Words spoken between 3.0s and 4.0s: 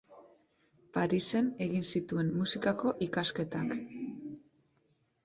ikasketak.